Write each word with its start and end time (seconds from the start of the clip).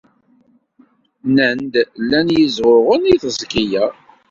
Nnan-d 1.27 1.73
llan 2.01 2.27
yezɣuɣen 2.37 3.01
deg 3.11 3.19
teẓgi-a. 3.21 3.85